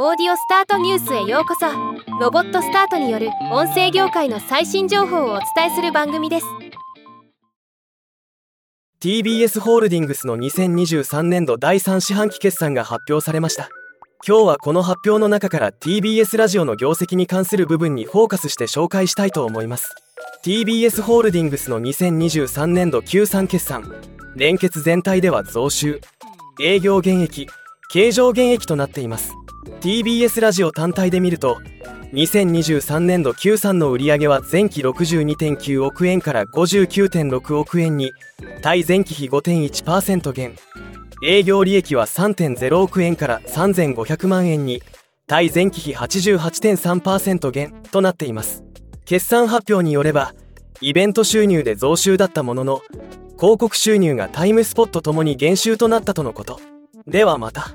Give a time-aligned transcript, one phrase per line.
[0.00, 1.66] オーディオスタートニュースへようこそ。
[2.20, 6.46] ロボットスタートによる音声業界の最新情報をお伝えする番組です。
[9.00, 13.70] TBS ホールディングスの2023年度第3四半期決算が発表されました。
[14.24, 19.96] 今日はこの発表の中から TBS ラジオの業績に関する部分にフォーカスして紹介したいと思います。
[20.44, 23.92] TBS ホールディングスの2023年度 Q3 決算。
[24.36, 26.00] 連結全体では増収。
[26.62, 27.48] 営業減益。
[27.90, 29.34] 経常減益となっています。
[29.80, 31.58] TBS ラジオ単体で見ると
[32.12, 38.12] 2023年度 Q3 の売り上げは前期62.9億円から59.6億円に
[38.62, 40.56] 対前期比5.1%減。
[41.22, 44.82] 営業利益は3.0億円から3500万円に
[45.26, 48.64] 対前期比88.3%減となっています。
[49.04, 50.34] 決算発表によれば
[50.80, 52.80] イベント収入で増収だったものの
[53.36, 56.58] 広告収入がタイムスポットともに減収となったとのこと。
[57.06, 57.74] ではまた。